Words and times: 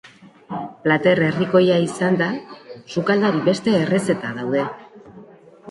Plater 0.85 1.21
herrikoia 1.25 1.75
izanda 1.89 2.31
sukaldari 2.95 3.45
beste 3.53 3.79
errezeta 3.83 4.35
daude. 4.41 4.67